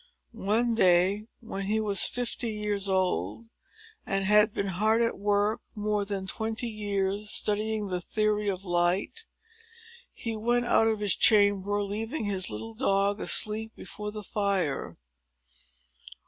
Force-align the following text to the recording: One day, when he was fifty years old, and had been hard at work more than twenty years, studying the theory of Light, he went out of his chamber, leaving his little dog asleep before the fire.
One 0.31 0.73
day, 0.73 1.27
when 1.41 1.67
he 1.67 1.79
was 1.79 2.07
fifty 2.07 2.51
years 2.53 2.89
old, 2.89 3.45
and 4.03 4.25
had 4.25 4.51
been 4.51 4.65
hard 4.69 4.99
at 4.99 5.19
work 5.19 5.61
more 5.75 6.05
than 6.05 6.25
twenty 6.25 6.67
years, 6.69 7.29
studying 7.29 7.85
the 7.85 8.01
theory 8.01 8.47
of 8.49 8.65
Light, 8.65 9.27
he 10.11 10.35
went 10.35 10.65
out 10.65 10.87
of 10.87 11.01
his 11.01 11.15
chamber, 11.15 11.83
leaving 11.83 12.25
his 12.25 12.49
little 12.49 12.73
dog 12.73 13.19
asleep 13.21 13.73
before 13.75 14.11
the 14.11 14.23
fire. 14.23 14.97